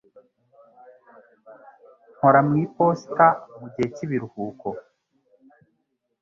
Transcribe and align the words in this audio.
Nkora 2.15 2.39
mu 2.47 2.53
iposita 2.63 3.27
mugihe 3.59 3.87
cyibiruhuko 3.95 4.67